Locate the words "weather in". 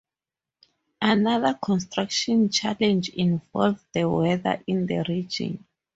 4.09-4.87